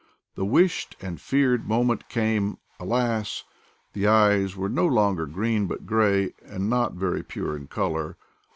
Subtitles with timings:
[0.33, 3.43] The wished (and feared) moment came: alas!
[3.93, 8.17] the eyes were no longer green, but gray, and not very pure in color.